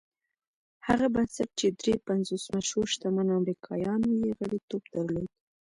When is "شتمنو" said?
2.93-3.37